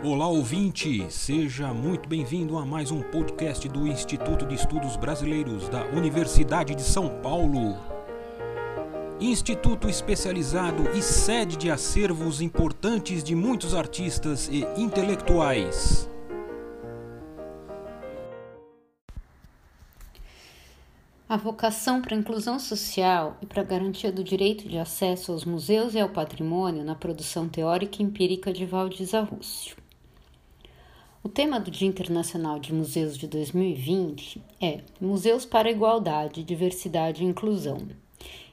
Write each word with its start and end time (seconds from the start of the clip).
Olá 0.00 0.28
ouvinte, 0.28 1.10
seja 1.10 1.74
muito 1.74 2.08
bem-vindo 2.08 2.56
a 2.56 2.64
mais 2.64 2.92
um 2.92 3.02
podcast 3.02 3.68
do 3.68 3.84
Instituto 3.84 4.46
de 4.46 4.54
Estudos 4.54 4.96
Brasileiros 4.96 5.68
da 5.68 5.86
Universidade 5.86 6.72
de 6.76 6.82
São 6.82 7.20
Paulo. 7.20 7.76
Instituto 9.20 9.88
especializado 9.88 10.88
e 10.96 11.02
sede 11.02 11.56
de 11.56 11.68
acervos 11.68 12.40
importantes 12.40 13.24
de 13.24 13.34
muitos 13.34 13.74
artistas 13.74 14.48
e 14.48 14.64
intelectuais. 14.80 16.08
A 21.28 21.36
vocação 21.36 22.00
para 22.00 22.14
a 22.14 22.18
inclusão 22.18 22.60
social 22.60 23.36
e 23.42 23.46
para 23.46 23.62
a 23.62 23.66
garantia 23.66 24.12
do 24.12 24.22
direito 24.22 24.68
de 24.68 24.78
acesso 24.78 25.32
aos 25.32 25.44
museus 25.44 25.94
e 25.94 26.00
ao 26.00 26.08
patrimônio 26.08 26.84
na 26.84 26.94
produção 26.94 27.48
teórica 27.48 28.00
e 28.00 28.04
empírica 28.04 28.52
de 28.52 28.64
Valdir 28.64 29.08
Rússio. 29.28 29.87
O 31.20 31.28
tema 31.28 31.58
do 31.58 31.68
Dia 31.68 31.88
Internacional 31.88 32.60
de 32.60 32.72
Museus 32.72 33.18
de 33.18 33.26
2020 33.26 34.40
é 34.60 34.82
Museus 35.00 35.44
para 35.44 35.68
Igualdade, 35.68 36.44
Diversidade 36.44 37.24
e 37.24 37.26
Inclusão. 37.26 37.78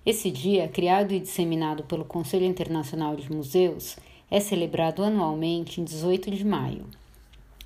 Esse 0.03 0.31
dia, 0.31 0.67
criado 0.67 1.13
e 1.13 1.19
disseminado 1.19 1.83
pelo 1.83 2.03
Conselho 2.03 2.43
Internacional 2.43 3.15
de 3.15 3.31
Museus, 3.31 3.97
é 4.31 4.39
celebrado 4.39 5.03
anualmente 5.03 5.79
em 5.79 5.83
18 5.83 6.31
de 6.31 6.43
maio. 6.43 6.87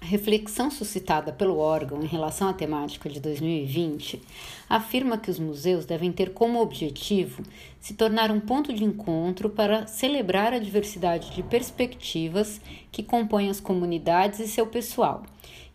A 0.02 0.06
reflexão 0.06 0.72
suscitada 0.72 1.32
pelo 1.34 1.58
órgão 1.58 2.02
em 2.02 2.08
relação 2.08 2.48
à 2.48 2.54
temática 2.54 3.10
de 3.10 3.20
2020 3.20 4.22
afirma 4.70 5.18
que 5.18 5.30
os 5.30 5.38
museus 5.38 5.86
devem 5.86 6.12
ter 6.12 6.34
como 6.34 6.62
objetivo 6.62 7.44
se 7.82 7.94
tornar 7.94 8.32
um 8.32 8.40
ponto 8.40 8.74
de 8.74 8.84
encontro 8.84 9.50
para 9.50 9.86
celebrar 9.88 10.54
a 10.54 10.60
diversidade 10.60 11.32
de 11.32 11.44
perspectivas 11.44 12.62
que 12.92 13.04
compõem 13.04 13.50
as 13.50 13.60
comunidades 13.60 14.40
e 14.40 14.48
seu 14.48 14.66
pessoal 14.66 15.24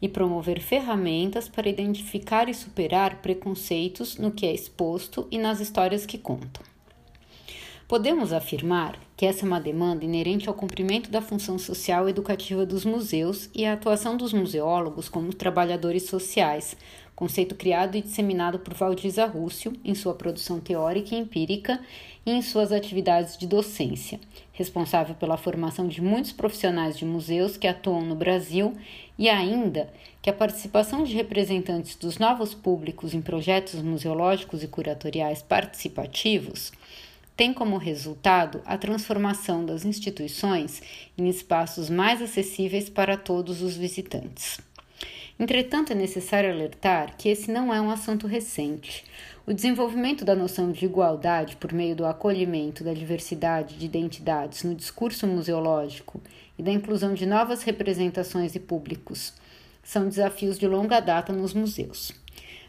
e 0.00 0.08
promover 0.08 0.60
ferramentas 0.60 1.48
para 1.48 1.68
identificar 1.68 2.48
e 2.48 2.54
superar 2.54 3.20
preconceitos 3.20 4.16
no 4.16 4.32
que 4.32 4.46
é 4.46 4.54
exposto 4.54 5.28
e 5.30 5.38
nas 5.38 5.60
histórias 5.60 6.06
que 6.06 6.18
contam. 6.18 6.73
Podemos 7.86 8.32
afirmar 8.32 8.98
que 9.14 9.26
essa 9.26 9.44
é 9.44 9.46
uma 9.46 9.60
demanda 9.60 10.06
inerente 10.06 10.48
ao 10.48 10.54
cumprimento 10.54 11.10
da 11.10 11.20
função 11.20 11.58
social 11.58 12.08
educativa 12.08 12.64
dos 12.64 12.82
museus 12.82 13.50
e 13.54 13.66
à 13.66 13.74
atuação 13.74 14.16
dos 14.16 14.32
museólogos 14.32 15.06
como 15.06 15.34
trabalhadores 15.34 16.04
sociais, 16.04 16.74
conceito 17.14 17.54
criado 17.54 17.94
e 17.94 18.00
disseminado 18.00 18.58
por 18.58 18.72
Valdiza 18.72 19.26
Rússio 19.26 19.74
em 19.84 19.94
sua 19.94 20.14
produção 20.14 20.58
teórica 20.58 21.14
e 21.14 21.18
empírica 21.18 21.78
e 22.24 22.30
em 22.30 22.40
suas 22.40 22.72
atividades 22.72 23.36
de 23.36 23.46
docência, 23.46 24.18
responsável 24.54 25.14
pela 25.14 25.36
formação 25.36 25.86
de 25.86 26.00
muitos 26.00 26.32
profissionais 26.32 26.96
de 26.96 27.04
museus 27.04 27.58
que 27.58 27.66
atuam 27.66 28.00
no 28.00 28.14
Brasil 28.14 28.72
e 29.18 29.28
ainda 29.28 29.92
que 30.22 30.30
a 30.30 30.32
participação 30.32 31.04
de 31.04 31.12
representantes 31.12 31.96
dos 31.96 32.16
novos 32.16 32.54
públicos 32.54 33.12
em 33.12 33.20
projetos 33.20 33.82
museológicos 33.82 34.62
e 34.62 34.68
curatoriais 34.68 35.42
participativos 35.42 36.72
tem 37.36 37.52
como 37.52 37.76
resultado 37.76 38.62
a 38.64 38.78
transformação 38.78 39.64
das 39.64 39.84
instituições 39.84 40.80
em 41.18 41.28
espaços 41.28 41.90
mais 41.90 42.22
acessíveis 42.22 42.88
para 42.88 43.16
todos 43.16 43.60
os 43.60 43.76
visitantes. 43.76 44.60
Entretanto, 45.38 45.92
é 45.92 45.96
necessário 45.96 46.50
alertar 46.50 47.16
que 47.16 47.28
esse 47.28 47.50
não 47.50 47.74
é 47.74 47.80
um 47.80 47.90
assunto 47.90 48.28
recente. 48.28 49.04
O 49.44 49.52
desenvolvimento 49.52 50.24
da 50.24 50.34
noção 50.34 50.70
de 50.70 50.84
igualdade 50.84 51.56
por 51.56 51.72
meio 51.72 51.96
do 51.96 52.06
acolhimento 52.06 52.84
da 52.84 52.94
diversidade 52.94 53.76
de 53.76 53.84
identidades 53.84 54.62
no 54.62 54.74
discurso 54.74 55.26
museológico 55.26 56.22
e 56.56 56.62
da 56.62 56.70
inclusão 56.70 57.14
de 57.14 57.26
novas 57.26 57.64
representações 57.64 58.54
e 58.54 58.60
públicos 58.60 59.34
são 59.82 60.08
desafios 60.08 60.56
de 60.56 60.68
longa 60.68 61.00
data 61.00 61.32
nos 61.32 61.52
museus. 61.52 62.12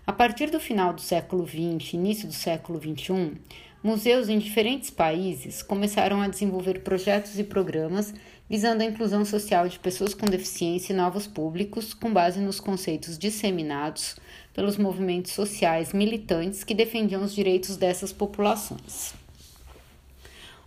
A 0.08 0.12
partir 0.12 0.50
do 0.50 0.60
final 0.60 0.92
do 0.92 1.02
século 1.02 1.48
XX 1.48 1.94
e 1.94 1.96
início 1.96 2.28
do 2.28 2.34
século 2.34 2.80
XXI, 2.80 3.38
Museus 3.86 4.30
em 4.30 4.40
diferentes 4.40 4.90
países 4.90 5.62
começaram 5.62 6.20
a 6.20 6.28
desenvolver 6.28 6.80
projetos 6.80 7.38
e 7.38 7.44
programas 7.44 8.16
visando 8.50 8.82
a 8.82 8.86
inclusão 8.86 9.24
social 9.24 9.70
de 9.70 9.78
pessoas 9.78 10.16
com 10.16 10.26
deficiência 10.26 10.92
e 10.92 10.96
novos 10.96 11.28
públicos, 11.28 11.94
com 11.94 12.12
base 12.12 12.40
nos 12.40 12.60
conceitos 12.60 13.16
disseminados 13.16 14.16
pelos 14.56 14.76
movimentos 14.76 15.34
sociais 15.34 15.94
militantes 15.94 16.64
que 16.64 16.74
defendiam 16.74 17.24
os 17.24 17.36
direitos 17.36 17.78
dessas 17.78 18.12
populações. 18.12 19.14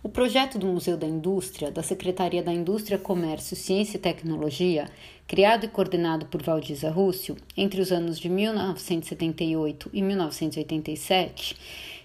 O 0.01 0.07
projeto 0.07 0.57
do 0.57 0.67
Museu 0.67 0.95
da 0.95 1.05
Indústria, 1.05 1.69
da 1.69 1.83
Secretaria 1.83 2.41
da 2.41 2.53
Indústria, 2.53 2.97
Comércio, 2.97 3.53
Ciência 3.53 3.97
e 3.97 3.99
Tecnologia, 3.99 4.85
criado 5.27 5.65
e 5.65 5.67
coordenado 5.67 6.27
por 6.27 6.41
Valdiza 6.41 6.89
Rússio 6.89 7.35
entre 7.57 7.81
os 7.81 7.91
anos 7.91 8.17
de 8.17 8.29
1978 8.29 9.89
e 9.91 10.01
1987, 10.01 11.57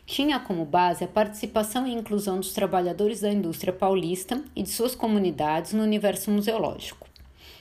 tinha 0.06 0.38
como 0.38 0.65
base 0.65 1.04
a 1.04 1.09
participação 1.09 1.87
e 1.87 1.92
inclusão 1.92 2.38
dos 2.38 2.53
trabalhadores 2.53 3.20
da 3.20 3.32
indústria 3.32 3.72
paulista 3.72 4.42
e 4.54 4.62
de 4.62 4.69
suas 4.69 4.94
comunidades 4.94 5.72
no 5.72 5.82
universo 5.82 6.31
museológico. 6.31 7.09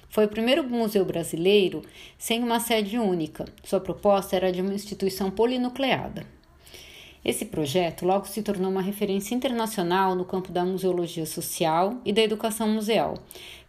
Foi 0.09 0.25
o 0.25 0.29
primeiro 0.29 0.63
museu 0.63 1.03
brasileiro 1.05 1.81
sem 2.17 2.43
uma 2.43 2.59
sede 2.59 2.99
única. 2.99 3.45
Sua 3.63 3.79
proposta 3.79 4.35
era 4.35 4.51
de 4.51 4.61
uma 4.61 4.73
instituição 4.73 5.31
polinucleada. 5.31 6.25
Esse 7.25 7.45
projeto 7.45 8.05
logo 8.05 8.25
se 8.25 8.43
tornou 8.43 8.69
uma 8.69 8.81
referência 8.81 9.33
internacional 9.33 10.13
no 10.13 10.25
campo 10.25 10.51
da 10.51 10.65
museologia 10.65 11.25
social 11.25 12.01
e 12.03 12.11
da 12.11 12.21
educação 12.21 12.67
museal, 12.67 13.17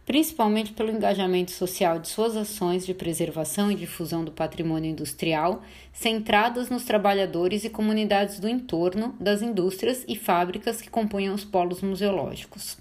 principalmente 0.05 0.73
pelo 0.73 0.91
engajamento 0.91 1.51
social 1.51 1.97
de 1.97 2.09
suas 2.09 2.35
ações 2.35 2.85
de 2.85 2.93
preservação 2.93 3.71
e 3.71 3.75
difusão 3.75 4.25
do 4.25 4.31
patrimônio 4.31 4.91
industrial, 4.91 5.63
centradas 5.93 6.69
nos 6.69 6.83
trabalhadores 6.83 7.63
e 7.63 7.69
comunidades 7.69 8.41
do 8.41 8.49
entorno 8.49 9.15
das 9.21 9.41
indústrias 9.41 10.03
e 10.05 10.17
fábricas 10.17 10.81
que 10.81 10.89
compunham 10.89 11.33
os 11.33 11.45
polos 11.45 11.81
museológicos. 11.81 12.77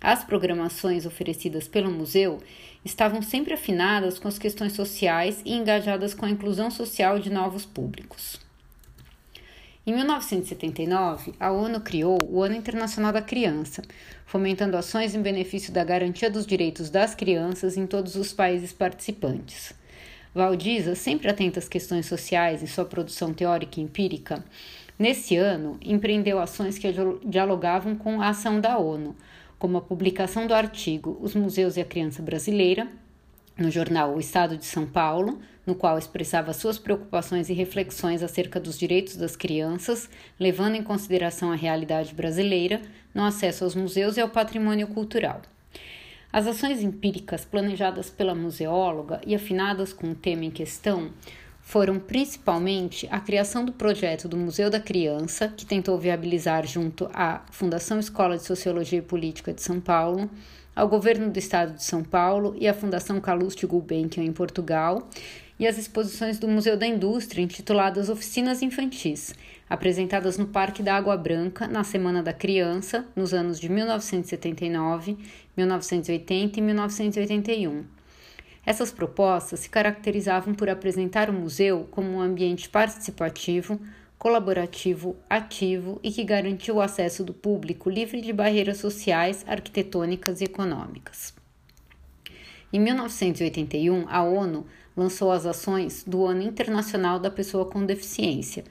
As 0.00 0.22
programações 0.22 1.04
oferecidas 1.04 1.66
pelo 1.66 1.90
museu 1.90 2.38
estavam 2.84 3.22
sempre 3.22 3.54
afinadas 3.54 4.20
com 4.20 4.28
as 4.28 4.38
questões 4.38 4.72
sociais 4.72 5.42
e 5.44 5.52
engajadas 5.52 6.14
com 6.14 6.26
a 6.26 6.30
inclusão 6.30 6.70
social 6.70 7.18
de 7.18 7.28
novos 7.28 7.66
públicos. 7.66 8.40
Em 9.84 9.92
1979, 9.94 11.34
a 11.40 11.50
ONU 11.50 11.80
criou 11.80 12.16
o 12.30 12.40
Ano 12.40 12.54
Internacional 12.54 13.12
da 13.12 13.20
Criança, 13.20 13.82
fomentando 14.24 14.76
ações 14.76 15.12
em 15.12 15.20
benefício 15.20 15.72
da 15.72 15.82
garantia 15.82 16.30
dos 16.30 16.46
direitos 16.46 16.88
das 16.88 17.16
crianças 17.16 17.76
em 17.76 17.84
todos 17.84 18.14
os 18.14 18.32
países 18.32 18.72
participantes. 18.72 19.74
Valdiza, 20.32 20.94
sempre 20.94 21.28
atenta 21.28 21.58
às 21.58 21.68
questões 21.68 22.06
sociais 22.06 22.62
em 22.62 22.66
sua 22.68 22.84
produção 22.84 23.34
teórica 23.34 23.80
e 23.80 23.82
empírica, 23.82 24.44
nesse 24.96 25.36
ano 25.36 25.76
empreendeu 25.82 26.38
ações 26.38 26.78
que 26.78 26.86
dialogavam 27.24 27.96
com 27.96 28.22
a 28.22 28.28
ação 28.28 28.60
da 28.60 28.78
ONU, 28.78 29.16
como 29.58 29.78
a 29.78 29.82
publicação 29.82 30.46
do 30.46 30.54
artigo 30.54 31.18
Os 31.20 31.34
Museus 31.34 31.76
e 31.76 31.80
a 31.80 31.84
Criança 31.84 32.22
Brasileira, 32.22 32.86
no 33.56 33.70
jornal 33.70 34.14
O 34.14 34.20
Estado 34.20 34.56
de 34.56 34.64
São 34.64 34.86
Paulo, 34.86 35.40
no 35.66 35.74
qual 35.74 35.98
expressava 35.98 36.52
suas 36.52 36.78
preocupações 36.78 37.48
e 37.48 37.52
reflexões 37.52 38.22
acerca 38.22 38.58
dos 38.58 38.78
direitos 38.78 39.16
das 39.16 39.36
crianças, 39.36 40.08
levando 40.38 40.74
em 40.74 40.82
consideração 40.82 41.52
a 41.52 41.56
realidade 41.56 42.14
brasileira 42.14 42.80
no 43.14 43.24
acesso 43.24 43.64
aos 43.64 43.74
museus 43.74 44.16
e 44.16 44.20
ao 44.20 44.28
patrimônio 44.28 44.88
cultural. 44.88 45.42
As 46.32 46.46
ações 46.46 46.82
empíricas 46.82 47.44
planejadas 47.44 48.08
pela 48.08 48.34
museóloga 48.34 49.20
e 49.26 49.34
afinadas 49.34 49.92
com 49.92 50.10
o 50.10 50.14
tema 50.14 50.46
em 50.46 50.50
questão 50.50 51.10
foram 51.60 51.98
principalmente 52.00 53.06
a 53.10 53.20
criação 53.20 53.64
do 53.64 53.72
projeto 53.72 54.28
do 54.28 54.36
Museu 54.36 54.68
da 54.68 54.80
Criança, 54.80 55.48
que 55.48 55.64
tentou 55.64 55.98
viabilizar 55.98 56.66
junto 56.66 57.08
à 57.12 57.42
Fundação 57.50 57.98
Escola 57.98 58.36
de 58.36 58.44
Sociologia 58.44 58.98
e 58.98 59.02
Política 59.02 59.52
de 59.52 59.62
São 59.62 59.80
Paulo, 59.80 60.28
ao 60.74 60.88
governo 60.88 61.30
do 61.30 61.38
estado 61.38 61.74
de 61.74 61.84
São 61.84 62.02
Paulo 62.02 62.56
e 62.58 62.66
à 62.66 62.74
Fundação 62.74 63.20
Calouste 63.20 63.66
Gulbenkian 63.66 64.24
em 64.24 64.32
Portugal, 64.32 65.08
e 65.58 65.66
as 65.66 65.78
exposições 65.78 66.38
do 66.38 66.48
Museu 66.48 66.76
da 66.76 66.86
Indústria, 66.86 67.42
intituladas 67.42 68.08
Oficinas 68.08 68.62
Infantis, 68.62 69.34
apresentadas 69.70 70.36
no 70.36 70.46
Parque 70.46 70.82
da 70.82 70.96
Água 70.96 71.16
Branca 71.16 71.68
na 71.68 71.84
Semana 71.84 72.22
da 72.22 72.32
Criança, 72.32 73.06
nos 73.14 73.32
anos 73.32 73.60
de 73.60 73.68
1979, 73.68 75.16
1980 75.56 76.58
e 76.58 76.62
1981. 76.62 77.84
Essas 78.64 78.92
propostas 78.92 79.60
se 79.60 79.70
caracterizavam 79.70 80.54
por 80.54 80.68
apresentar 80.68 81.28
o 81.28 81.32
museu 81.32 81.86
como 81.90 82.08
um 82.10 82.20
ambiente 82.20 82.68
participativo, 82.68 83.80
colaborativo, 84.22 85.16
ativo 85.28 85.98
e 86.00 86.12
que 86.12 86.22
garantiu 86.22 86.76
o 86.76 86.80
acesso 86.80 87.24
do 87.24 87.34
público 87.34 87.90
livre 87.90 88.20
de 88.20 88.32
barreiras 88.32 88.78
sociais, 88.78 89.44
arquitetônicas 89.48 90.40
e 90.40 90.44
econômicas. 90.44 91.34
Em 92.72 92.78
1981, 92.78 94.06
a 94.08 94.22
ONU 94.22 94.64
lançou 94.96 95.32
as 95.32 95.44
ações 95.44 96.04
do 96.06 96.24
Ano 96.24 96.42
Internacional 96.42 97.18
da 97.18 97.32
Pessoa 97.32 97.66
com 97.66 97.84
Deficiência, 97.84 98.62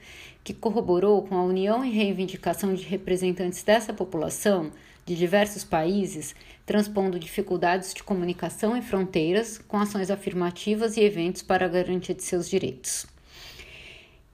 que 0.42 0.54
corroborou 0.54 1.20
com 1.20 1.36
a 1.36 1.44
união 1.44 1.84
e 1.84 1.90
reivindicação 1.90 2.72
de 2.72 2.84
representantes 2.84 3.62
dessa 3.62 3.92
população 3.92 4.70
de 5.04 5.14
diversos 5.14 5.64
países, 5.64 6.34
transpondo 6.64 7.18
dificuldades 7.18 7.92
de 7.92 8.02
comunicação 8.02 8.74
e 8.74 8.80
fronteiras 8.80 9.58
com 9.58 9.76
ações 9.76 10.10
afirmativas 10.10 10.96
e 10.96 11.02
eventos 11.02 11.42
para 11.42 11.66
a 11.66 11.68
garantia 11.68 12.14
de 12.14 12.22
seus 12.22 12.48
direitos. 12.48 13.11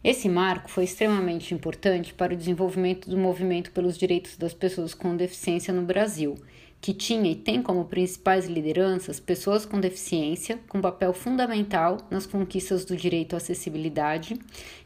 Esse 0.02 0.28
marco 0.28 0.70
foi 0.70 0.84
extremamente 0.84 1.52
importante 1.52 2.14
para 2.14 2.32
o 2.32 2.36
desenvolvimento 2.36 3.10
do 3.10 3.18
movimento 3.18 3.72
pelos 3.72 3.98
direitos 3.98 4.36
das 4.36 4.54
pessoas 4.54 4.94
com 4.94 5.16
deficiência 5.16 5.74
no 5.74 5.82
Brasil 5.82 6.36
que 6.80 6.94
tinha 6.94 7.30
e 7.30 7.34
tem 7.34 7.60
como 7.60 7.84
principais 7.84 8.46
lideranças 8.46 9.18
pessoas 9.18 9.66
com 9.66 9.80
deficiência, 9.80 10.58
com 10.68 10.80
papel 10.80 11.12
fundamental 11.12 11.98
nas 12.10 12.26
conquistas 12.26 12.84
do 12.84 12.96
direito 12.96 13.34
à 13.34 13.38
acessibilidade, 13.38 14.38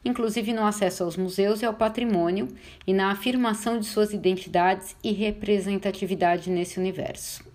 inclusive 0.05 0.53
no 0.53 0.65
acesso 0.65 1.05
aos 1.05 1.17
museus 1.17 1.61
e 1.61 1.67
ao 1.67 1.75
patrimônio 1.75 2.49
e 2.87 2.95
na 2.95 3.11
afirmação 3.11 3.79
de 3.79 3.87
suas 3.87 4.13
identidades 4.13 4.97
e 5.05 5.13
representatividade 5.13 6.51
nesse 6.51 6.79
universo. 6.79 7.52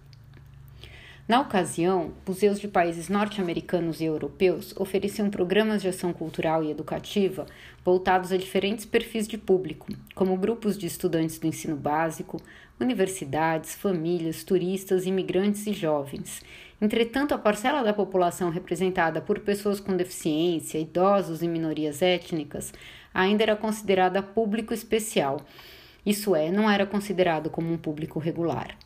Na 1.27 1.41
ocasião, 1.41 2.13
museus 2.25 2.57
de 2.57 2.69
países 2.69 3.09
norte-americanos 3.09 3.99
e 3.99 4.05
europeus 4.05 4.73
ofereciam 4.77 5.29
programas 5.29 5.81
de 5.81 5.89
ação 5.89 6.13
cultural 6.13 6.63
e 6.63 6.71
educativa 6.71 7.45
voltados 7.83 8.31
a 8.31 8.37
diferentes 8.37 8.85
perfis 8.85 9.27
de 9.27 9.37
público, 9.37 9.87
como 10.15 10.37
grupos 10.37 10.77
de 10.77 10.85
estudantes 10.85 11.37
do 11.37 11.45
ensino 11.45 11.75
básico, 11.75 12.41
universidades, 12.79 13.75
famílias, 13.75 14.45
turistas, 14.45 15.05
imigrantes 15.05 15.67
e 15.67 15.73
jovens. 15.73 16.41
Entretanto, 16.81 17.33
a 17.33 17.37
parcela 17.37 17.83
da 17.83 17.91
população 17.91 18.49
representada 18.49 19.19
por 19.19 19.41
pessoas 19.41 19.81
com 19.81 19.97
deficiência, 19.97 20.79
idosos 20.79 21.43
e 21.43 21.47
minorias 21.49 22.01
étnicas 22.01 22.73
ainda 23.13 23.43
era 23.43 23.55
considerada 23.57 24.23
público 24.23 24.73
especial, 24.73 25.41
isso 26.05 26.33
é, 26.33 26.49
não 26.49 26.71
era 26.71 26.85
considerado 26.85 27.49
como 27.49 27.69
um 27.69 27.77
público 27.77 28.17
regular. 28.17 28.77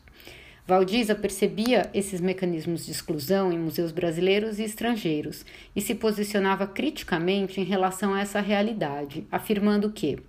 Valdiza 0.64 1.16
percebia 1.16 1.90
esses 1.92 2.20
mecanismos 2.20 2.86
de 2.86 2.92
exclusão 2.92 3.52
em 3.52 3.58
museus 3.58 3.90
brasileiros 3.90 4.60
e 4.60 4.62
estrangeiros 4.62 5.44
e 5.74 5.80
se 5.80 5.92
posicionava 5.92 6.68
criticamente 6.68 7.60
em 7.60 7.64
relação 7.64 8.14
a 8.14 8.20
essa 8.20 8.40
realidade, 8.40 9.26
afirmando 9.30 9.90
que 9.90 10.20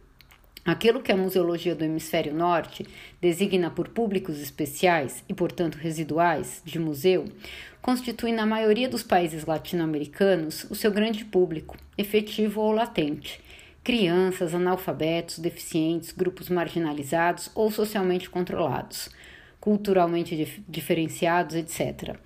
aquilo 0.65 1.03
que 1.03 1.11
a 1.11 1.17
museologia 1.17 1.75
do 1.75 1.83
hemisfério 1.83 2.33
norte 2.33 2.83
designa 3.21 3.69
por 3.69 3.89
públicos 3.89 4.41
especiais 4.41 5.23
e, 5.29 5.35
portanto, 5.35 5.75
residuais 5.75 6.63
de 6.65 6.79
museu, 6.79 7.25
constitui 7.79 8.31
na 8.31 8.45
maioria 8.45 8.89
dos 8.89 9.03
países 9.03 9.45
latino-americanos 9.45 10.65
o 10.67 10.73
seu 10.73 10.89
grande 10.91 11.23
público, 11.25 11.77
efetivo 11.95 12.59
ou 12.59 12.71
latente. 12.71 13.39
Crianças, 13.83 14.55
analfabetos, 14.55 15.37
deficientes, 15.37 16.11
grupos 16.11 16.49
marginalizados 16.49 17.51
ou 17.53 17.69
socialmente 17.69 18.31
controlados 18.31 19.11
culturalmente 19.63 20.35
dif 20.35 20.61
diferenciados, 20.67 21.55
etc. 21.55 22.17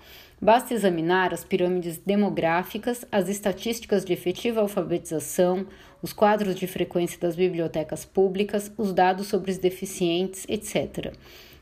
Basta 0.42 0.74
examinar 0.74 1.36
as 1.36 1.44
pirâmides 1.44 2.00
demográficas, 2.04 3.06
as 3.12 3.30
estatísticas 3.30 4.04
de 4.04 4.12
efetiva 4.12 4.60
alfabetização, 4.60 5.68
os 6.02 6.12
quadros 6.12 6.56
de 6.56 6.66
frequência 6.66 7.20
das 7.20 7.36
bibliotecas 7.36 8.04
públicas, 8.04 8.72
os 8.76 8.92
dados 8.92 9.28
sobre 9.28 9.52
os 9.52 9.60
deficientes, 9.60 10.48
etc. 10.50 11.14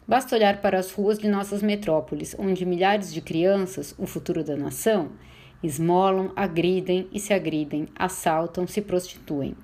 Basta 0.07 0.33
olhar 0.33 0.61
para 0.61 0.79
as 0.79 0.93
ruas 0.93 1.19
de 1.19 1.27
nossas 1.27 1.61
metrópoles, 1.61 2.33
onde 2.39 2.65
milhares 2.65 3.13
de 3.13 3.19
crianças, 3.19 3.93
o 3.97 4.07
futuro 4.07 4.45
da 4.45 4.55
nação, 4.55 5.11
esmolam, 5.61 6.31
agridem 6.37 7.09
e 7.11 7.19
se 7.19 7.33
agridem, 7.33 7.89
assaltam, 7.97 8.65
se 8.65 8.81
prostituem. 8.81 9.57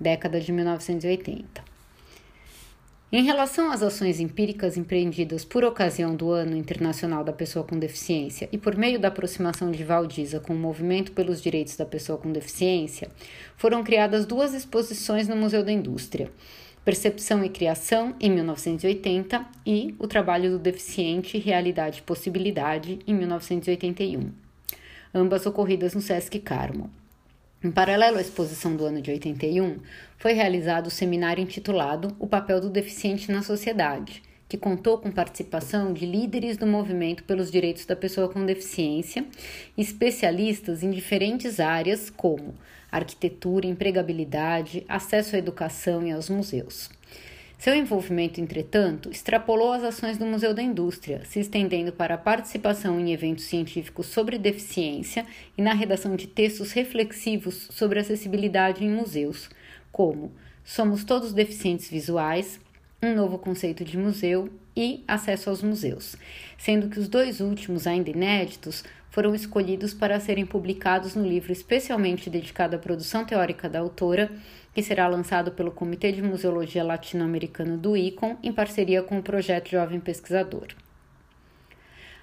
Década 0.00 0.40
de 0.40 0.50
1980. 0.50 1.71
Em 3.14 3.24
relação 3.24 3.70
às 3.70 3.82
ações 3.82 4.20
empíricas 4.20 4.78
empreendidas 4.78 5.44
por 5.44 5.62
ocasião 5.64 6.16
do 6.16 6.30
Ano 6.30 6.56
Internacional 6.56 7.22
da 7.22 7.30
Pessoa 7.30 7.62
com 7.62 7.78
Deficiência 7.78 8.48
e 8.50 8.56
por 8.56 8.74
meio 8.74 8.98
da 8.98 9.08
aproximação 9.08 9.70
de 9.70 9.84
Valdiza 9.84 10.40
com 10.40 10.54
o 10.54 10.58
Movimento 10.58 11.12
pelos 11.12 11.42
Direitos 11.42 11.76
da 11.76 11.84
Pessoa 11.84 12.16
com 12.16 12.32
Deficiência, 12.32 13.10
foram 13.54 13.84
criadas 13.84 14.24
duas 14.24 14.54
exposições 14.54 15.28
no 15.28 15.36
Museu 15.36 15.62
da 15.62 15.70
Indústria. 15.70 16.32
Percepção 16.86 17.44
e 17.44 17.50
Criação, 17.50 18.16
em 18.18 18.30
1980, 18.30 19.44
e 19.66 19.94
O 19.98 20.08
Trabalho 20.08 20.52
do 20.52 20.58
Deficiente, 20.58 21.36
Realidade 21.36 21.98
e 21.98 22.02
Possibilidade, 22.02 22.98
em 23.06 23.12
1981, 23.12 24.32
ambas 25.14 25.44
ocorridas 25.44 25.94
no 25.94 26.00
Sesc 26.00 26.38
Carmo. 26.38 27.01
Em 27.64 27.70
paralelo 27.70 28.18
à 28.18 28.20
exposição 28.20 28.74
do 28.74 28.84
ano 28.84 29.00
de 29.00 29.12
81, 29.12 29.78
foi 30.18 30.32
realizado 30.32 30.88
o 30.88 30.90
seminário 30.90 31.40
intitulado 31.40 32.12
O 32.18 32.26
Papel 32.26 32.60
do 32.60 32.68
Deficiente 32.68 33.30
na 33.30 33.40
Sociedade, 33.40 34.20
que 34.48 34.58
contou 34.58 34.98
com 34.98 35.12
participação 35.12 35.92
de 35.92 36.04
líderes 36.04 36.56
do 36.56 36.66
movimento 36.66 37.22
pelos 37.22 37.52
direitos 37.52 37.86
da 37.86 37.94
pessoa 37.94 38.28
com 38.28 38.44
deficiência 38.44 39.24
especialistas 39.78 40.82
em 40.82 40.90
diferentes 40.90 41.60
áreas 41.60 42.10
como 42.10 42.52
arquitetura, 42.90 43.64
empregabilidade, 43.68 44.84
acesso 44.88 45.36
à 45.36 45.38
educação 45.38 46.04
e 46.04 46.10
aos 46.10 46.28
museus. 46.28 46.90
Seu 47.62 47.76
envolvimento, 47.76 48.40
entretanto, 48.40 49.08
extrapolou 49.08 49.72
as 49.72 49.84
ações 49.84 50.18
do 50.18 50.26
Museu 50.26 50.52
da 50.52 50.60
Indústria, 50.60 51.22
se 51.24 51.38
estendendo 51.38 51.92
para 51.92 52.16
a 52.16 52.18
participação 52.18 52.98
em 52.98 53.12
eventos 53.12 53.44
científicos 53.44 54.06
sobre 54.06 54.36
deficiência 54.36 55.24
e 55.56 55.62
na 55.62 55.72
redação 55.72 56.16
de 56.16 56.26
textos 56.26 56.72
reflexivos 56.72 57.68
sobre 57.70 58.00
acessibilidade 58.00 58.84
em 58.84 58.90
museus, 58.90 59.48
como 59.92 60.32
Somos 60.64 61.04
Todos 61.04 61.32
Deficientes 61.32 61.88
Visuais, 61.88 62.58
um 63.00 63.14
novo 63.14 63.38
conceito 63.38 63.84
de 63.84 63.96
museu 63.96 64.48
e 64.76 65.04
acesso 65.06 65.48
aos 65.48 65.62
museus, 65.62 66.16
sendo 66.58 66.88
que 66.88 66.98
os 66.98 67.06
dois 67.06 67.40
últimos, 67.40 67.86
ainda 67.86 68.10
inéditos, 68.10 68.82
foram 69.12 69.34
escolhidos 69.34 69.92
para 69.92 70.18
serem 70.18 70.46
publicados 70.46 71.14
no 71.14 71.22
livro 71.22 71.52
especialmente 71.52 72.30
dedicado 72.30 72.74
à 72.74 72.78
produção 72.78 73.26
teórica 73.26 73.68
da 73.68 73.78
autora 73.78 74.32
que 74.74 74.82
será 74.82 75.06
lançado 75.06 75.52
pelo 75.52 75.70
Comitê 75.70 76.10
de 76.10 76.22
Museologia 76.22 76.82
Latino-Americano 76.82 77.76
do 77.76 77.94
ICON 77.94 78.38
em 78.42 78.50
parceria 78.50 79.02
com 79.02 79.18
o 79.18 79.22
projeto 79.22 79.68
Jovem 79.68 80.00
Pesquisador. 80.00 80.68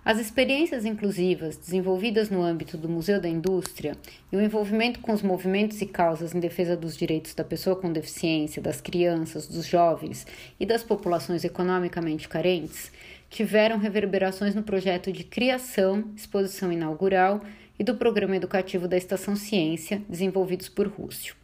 As 0.03 0.18
experiências 0.18 0.83
inclusivas 0.83 1.57
desenvolvidas 1.57 2.31
no 2.31 2.41
âmbito 2.41 2.75
do 2.75 2.89
Museu 2.89 3.21
da 3.21 3.30
Indústria 3.30 3.95
e 4.31 4.35
o 4.35 4.42
envolvimento 4.42 5.00
com 5.01 5.12
os 5.12 5.21
movimentos 5.21 5.80
e 5.83 5.85
causas 5.85 6.33
em 6.33 6.39
defesa 6.39 6.75
dos 6.75 6.97
direitos 6.97 7.35
da 7.35 7.44
pessoa 7.44 7.75
com 7.75 7.92
deficiência, 7.92 8.59
das 8.59 8.81
crianças, 8.81 9.45
dos 9.45 9.68
jovens 9.68 10.25
e 10.59 10.65
das 10.65 10.81
populações 10.81 11.44
economicamente 11.44 12.27
carentes 12.27 12.92
tiveram 13.30 13.78
reverberações 13.78 14.56
no 14.56 14.64
projeto 14.64 15.12
de 15.12 15.24
criação, 15.24 16.12
exposição 16.16 16.71
inaugural 16.71 17.42
e 17.78 17.83
do 17.83 17.95
programa 17.95 18.36
educativo 18.36 18.88
da 18.88 18.98
Estação 18.98 19.36
Ciência, 19.36 20.02
desenvolvidos 20.09 20.68
por 20.68 20.88
Rússio. 20.88 21.36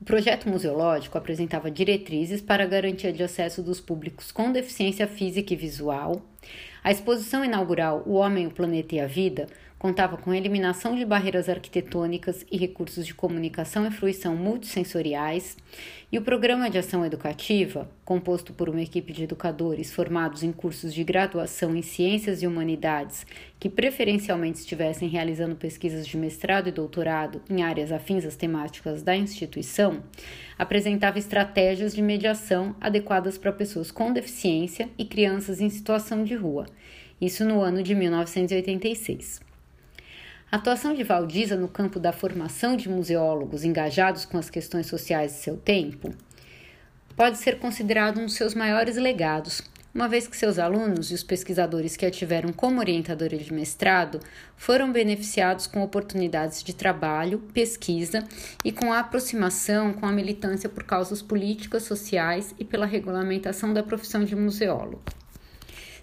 O 0.00 0.04
projeto 0.04 0.48
museológico 0.48 1.16
apresentava 1.16 1.70
diretrizes 1.70 2.42
para 2.42 2.64
a 2.64 2.66
garantia 2.66 3.12
de 3.12 3.22
acesso 3.22 3.62
dos 3.62 3.80
públicos 3.80 4.32
com 4.32 4.52
deficiência 4.52 5.06
física 5.06 5.54
e 5.54 5.56
visual. 5.56 6.20
A 6.82 6.90
exposição 6.90 7.44
inaugural 7.44 8.02
O 8.04 8.14
Homem, 8.14 8.46
o 8.46 8.50
Planeta 8.50 8.96
e 8.96 9.00
a 9.00 9.06
Vida 9.06 9.46
contava 9.84 10.16
com 10.16 10.32
eliminação 10.32 10.96
de 10.96 11.04
barreiras 11.04 11.46
arquitetônicas 11.46 12.42
e 12.50 12.56
recursos 12.56 13.06
de 13.06 13.12
comunicação 13.12 13.86
e 13.86 13.90
fruição 13.90 14.34
multissensoriais, 14.34 15.58
e 16.10 16.16
o 16.16 16.22
programa 16.22 16.70
de 16.70 16.78
ação 16.78 17.04
educativa, 17.04 17.86
composto 18.02 18.54
por 18.54 18.70
uma 18.70 18.80
equipe 18.80 19.12
de 19.12 19.24
educadores 19.24 19.92
formados 19.92 20.42
em 20.42 20.52
cursos 20.52 20.94
de 20.94 21.04
graduação 21.04 21.76
em 21.76 21.82
ciências 21.82 22.42
e 22.42 22.46
humanidades, 22.46 23.26
que 23.60 23.68
preferencialmente 23.68 24.60
estivessem 24.60 25.06
realizando 25.06 25.54
pesquisas 25.54 26.06
de 26.06 26.16
mestrado 26.16 26.66
e 26.70 26.72
doutorado 26.72 27.42
em 27.50 27.62
áreas 27.62 27.92
afins 27.92 28.24
às 28.24 28.36
temáticas 28.36 29.02
da 29.02 29.14
instituição, 29.14 30.02
apresentava 30.58 31.18
estratégias 31.18 31.94
de 31.94 32.00
mediação 32.00 32.74
adequadas 32.80 33.36
para 33.36 33.52
pessoas 33.52 33.90
com 33.90 34.14
deficiência 34.14 34.88
e 34.96 35.04
crianças 35.04 35.60
em 35.60 35.68
situação 35.68 36.24
de 36.24 36.34
rua. 36.34 36.64
Isso 37.20 37.44
no 37.44 37.60
ano 37.60 37.82
de 37.82 37.94
1986. 37.94 39.52
A 40.54 40.56
atuação 40.56 40.94
de 40.94 41.02
Valdiza 41.02 41.56
no 41.56 41.66
campo 41.66 41.98
da 41.98 42.12
formação 42.12 42.76
de 42.76 42.88
museólogos 42.88 43.64
engajados 43.64 44.24
com 44.24 44.38
as 44.38 44.48
questões 44.48 44.86
sociais 44.86 45.32
de 45.32 45.38
seu 45.38 45.56
tempo 45.56 46.14
pode 47.16 47.38
ser 47.38 47.58
considerado 47.58 48.20
um 48.20 48.26
dos 48.26 48.34
seus 48.34 48.54
maiores 48.54 48.94
legados, 48.94 49.62
uma 49.92 50.08
vez 50.08 50.28
que 50.28 50.36
seus 50.36 50.56
alunos 50.56 51.10
e 51.10 51.14
os 51.14 51.24
pesquisadores 51.24 51.96
que 51.96 52.06
a 52.06 52.10
tiveram 52.10 52.52
como 52.52 52.78
orientadora 52.78 53.36
de 53.36 53.52
mestrado 53.52 54.20
foram 54.56 54.92
beneficiados 54.92 55.66
com 55.66 55.82
oportunidades 55.82 56.62
de 56.62 56.72
trabalho, 56.72 57.40
pesquisa 57.52 58.22
e 58.64 58.70
com 58.70 58.92
a 58.92 59.00
aproximação 59.00 59.92
com 59.92 60.06
a 60.06 60.12
militância 60.12 60.68
por 60.68 60.84
causas 60.84 61.20
políticas, 61.20 61.82
sociais 61.82 62.54
e 62.60 62.64
pela 62.64 62.86
regulamentação 62.86 63.74
da 63.74 63.82
profissão 63.82 64.22
de 64.22 64.36
museólogo. 64.36 65.02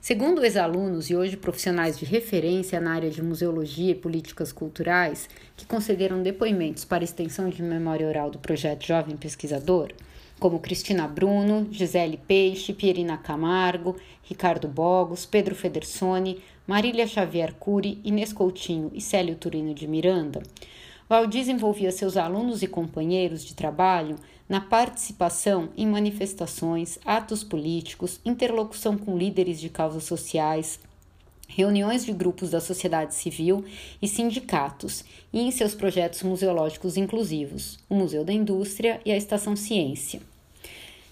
Segundo 0.02 0.44
ex-alunos 0.44 1.12
e 1.12 1.16
hoje 1.16 1.38
profissionais 1.38 1.96
de 2.00 2.06
referência 2.06 2.82
na 2.82 2.92
área 2.92 3.12
de 3.12 3.22
museologia 3.22 3.92
e 3.92 3.96
políticas 3.96 4.52
culturais, 4.52 5.30
que 5.56 5.64
concederam 5.64 6.24
depoimentos 6.24 6.84
para 6.84 7.04
extensão 7.04 7.48
de 7.50 7.62
memória 7.62 8.08
oral 8.08 8.32
do 8.32 8.40
projeto 8.40 8.84
Jovem 8.84 9.16
Pesquisador, 9.16 9.94
como 10.40 10.60
Cristina 10.60 11.08
Bruno, 11.08 11.68
Gisele 11.70 12.18
Peixe, 12.18 12.74
Pierina 12.74 13.16
Camargo, 13.16 13.96
Ricardo 14.24 14.68
Bogos, 14.68 15.28
Pedro 15.28 15.54
Federsoni, 15.54 16.42
Marília 16.66 17.06
Xavier 17.06 17.54
Cury, 17.54 18.02
Inês 18.04 18.34
Coutinho 18.34 18.90
e 18.96 19.00
Célio 19.00 19.36
Turino 19.36 19.72
de 19.72 19.88
Miranda, 19.88 20.42
Valdir 21.12 21.50
envolvia 21.50 21.92
seus 21.92 22.16
alunos 22.16 22.64
e 22.64 22.68
companheiros 22.68 23.44
de 23.44 23.54
trabalho 23.54 24.16
na 24.48 24.62
participação 24.62 25.68
em 25.76 25.86
manifestações, 25.86 26.98
atos 27.04 27.44
políticos, 27.44 28.22
interlocução 28.24 28.98
com 28.98 29.18
líderes 29.18 29.60
de 29.60 29.68
causas 29.68 30.06
sociais, 30.06 30.80
reuniões 31.50 32.06
de 32.06 32.14
grupos 32.14 32.52
da 32.52 32.62
sociedade 32.62 33.14
civil 33.14 33.66
e 34.02 34.08
sindicatos, 34.08 35.04
e 35.34 35.42
em 35.42 35.52
seus 35.52 35.76
projetos 35.76 36.24
museológicos 36.24 36.96
inclusivos, 36.96 37.78
o 37.90 37.96
Museu 37.96 38.24
da 38.24 38.32
Indústria 38.32 39.02
e 39.04 39.12
a 39.12 39.18
Estação 39.18 39.54
Ciência. 39.54 40.22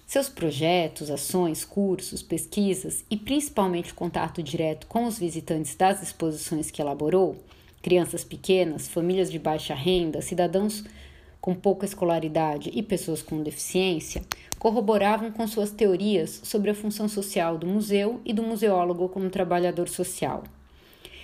Seus 0.08 0.30
projetos, 0.30 1.12
ações, 1.12 1.66
cursos, 1.66 2.24
pesquisas 2.24 3.04
e 3.12 3.18
principalmente 3.18 3.92
o 3.92 3.96
contato 3.96 4.42
direto 4.42 4.88
com 4.88 5.04
os 5.04 5.20
visitantes 5.20 5.76
das 5.76 6.02
exposições 6.02 6.72
que 6.72 6.82
elaborou 6.82 7.36
crianças 7.82 8.24
pequenas, 8.24 8.88
famílias 8.88 9.32
de 9.32 9.40
baixa 9.40 9.74
renda, 9.74 10.22
cidadãos 10.22 10.84
com 11.42 11.56
pouca 11.56 11.86
escolaridade 11.86 12.70
e 12.74 12.84
pessoas 12.84 13.22
com 13.22 13.42
deficiência 13.42 14.22
corroboravam 14.58 15.32
com 15.32 15.48
suas 15.48 15.72
teorias 15.72 16.42
sobre 16.44 16.70
a 16.70 16.76
função 16.76 17.08
social 17.08 17.58
do 17.58 17.66
museu 17.66 18.20
e 18.26 18.34
do 18.34 18.44
museólogo 18.44 19.08
como 19.08 19.30
trabalhador 19.30 19.88
social. 19.88 20.44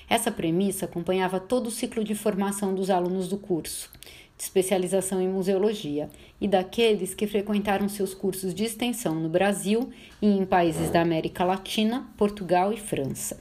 Essa 0.10 0.32
premissa 0.32 0.86
acompanhava 0.86 1.40
todo 1.40 1.68
o 1.68 1.72
ciclo 1.72 2.04
de 2.04 2.16
formação 2.16 2.74
dos 2.74 2.90
alunos 2.90 3.28
do 3.28 3.38
curso, 3.38 3.92
de 4.38 4.44
especialização 4.44 5.22
em 5.22 5.28
museologia, 5.28 6.10
e 6.40 6.48
daqueles 6.48 7.14
que 7.14 7.28
frequentaram 7.28 7.90
seus 7.90 8.14
cursos 8.14 8.54
de 8.54 8.64
extensão 8.64 9.16
no 9.16 9.30
Brasil 9.30 9.90
e 10.22 10.28
em 10.28 10.46
países 10.46 10.90
da 10.90 11.02
América 11.02 11.44
Latina, 11.44 12.08
Portugal 12.18 12.72
e 12.72 12.78
França. 12.78 13.38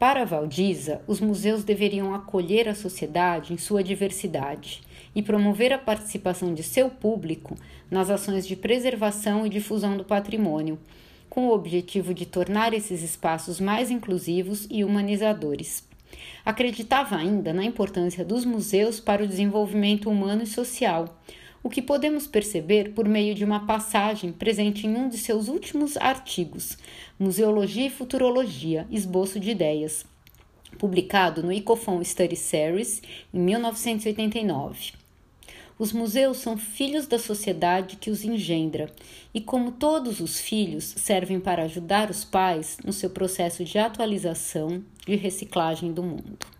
Para 0.00 0.24
Valdiza, 0.24 1.02
os 1.06 1.20
museus 1.20 1.62
deveriam 1.62 2.14
acolher 2.14 2.66
a 2.66 2.74
sociedade 2.74 3.52
em 3.52 3.58
sua 3.58 3.84
diversidade 3.84 4.80
e 5.14 5.20
promover 5.20 5.74
a 5.74 5.78
participação 5.78 6.54
de 6.54 6.62
seu 6.62 6.88
público 6.88 7.54
nas 7.90 8.08
ações 8.08 8.46
de 8.46 8.56
preservação 8.56 9.44
e 9.44 9.50
difusão 9.50 9.98
do 9.98 10.04
patrimônio, 10.04 10.78
com 11.28 11.48
o 11.48 11.52
objetivo 11.52 12.14
de 12.14 12.24
tornar 12.24 12.72
esses 12.72 13.02
espaços 13.02 13.60
mais 13.60 13.90
inclusivos 13.90 14.66
e 14.70 14.82
humanizadores. 14.82 15.86
Acreditava 16.46 17.16
ainda 17.16 17.52
na 17.52 17.62
importância 17.62 18.24
dos 18.24 18.46
museus 18.46 18.98
para 18.98 19.22
o 19.22 19.28
desenvolvimento 19.28 20.08
humano 20.08 20.44
e 20.44 20.46
social, 20.46 21.20
o 21.62 21.68
que 21.68 21.82
podemos 21.82 22.26
perceber 22.26 22.92
por 22.92 23.06
meio 23.06 23.34
de 23.34 23.44
uma 23.44 23.66
passagem 23.66 24.32
presente 24.32 24.86
em 24.86 24.96
um 24.96 25.08
de 25.08 25.18
seus 25.18 25.48
últimos 25.48 25.96
artigos, 25.96 26.78
Museologia 27.18 27.86
e 27.86 27.90
Futurologia, 27.90 28.86
Esboço 28.90 29.38
de 29.38 29.50
Ideias, 29.50 30.06
publicado 30.78 31.42
no 31.42 31.52
Icofon 31.52 32.02
Study 32.02 32.36
Series 32.36 33.02
em 33.32 33.38
1989. 33.40 34.92
Os 35.78 35.92
museus 35.92 36.36
são 36.36 36.58
filhos 36.58 37.06
da 37.06 37.18
sociedade 37.18 37.96
que 37.96 38.10
os 38.10 38.22
engendra 38.22 38.92
e, 39.32 39.40
como 39.40 39.72
todos 39.72 40.20
os 40.20 40.38
filhos, 40.38 40.84
servem 40.84 41.40
para 41.40 41.62
ajudar 41.62 42.10
os 42.10 42.22
pais 42.22 42.76
no 42.84 42.92
seu 42.92 43.08
processo 43.08 43.64
de 43.64 43.78
atualização 43.78 44.84
e 45.08 45.16
reciclagem 45.16 45.90
do 45.90 46.02
mundo. 46.02 46.59